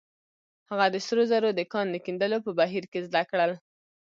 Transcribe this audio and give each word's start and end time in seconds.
هغه 0.69 0.85
د 0.93 0.95
سرو 1.05 1.23
زرو 1.31 1.49
د 1.55 1.61
کان 1.73 1.87
د 1.91 1.97
کیندلو 2.05 2.37
په 2.45 2.51
بهير 2.59 2.83
کې 2.91 2.99
زده 3.07 3.21
کړل. 3.29 3.51